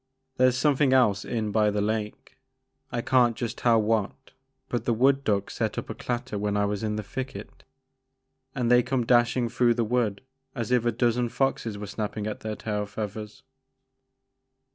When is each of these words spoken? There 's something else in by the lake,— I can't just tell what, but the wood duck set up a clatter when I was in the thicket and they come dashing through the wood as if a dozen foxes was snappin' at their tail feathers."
There 0.37 0.49
's 0.51 0.57
something 0.57 0.93
else 0.93 1.23
in 1.23 1.51
by 1.51 1.69
the 1.69 1.79
lake,— 1.79 2.39
I 2.91 3.01
can't 3.03 3.35
just 3.35 3.55
tell 3.59 3.79
what, 3.79 4.31
but 4.67 4.85
the 4.85 4.95
wood 4.95 5.23
duck 5.23 5.51
set 5.51 5.77
up 5.77 5.91
a 5.91 5.93
clatter 5.93 6.39
when 6.39 6.57
I 6.57 6.65
was 6.65 6.81
in 6.81 6.95
the 6.95 7.03
thicket 7.03 7.63
and 8.55 8.71
they 8.71 8.81
come 8.81 9.05
dashing 9.05 9.47
through 9.47 9.75
the 9.75 9.83
wood 9.83 10.21
as 10.55 10.71
if 10.71 10.85
a 10.85 10.91
dozen 10.91 11.29
foxes 11.29 11.77
was 11.77 11.91
snappin' 11.91 12.25
at 12.25 12.39
their 12.39 12.55
tail 12.55 12.87
feathers." 12.87 13.43